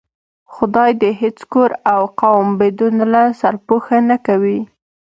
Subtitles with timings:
[0.53, 4.59] خدا دې هېڅ کور او قوم بدون له سرپوښه نه کوي.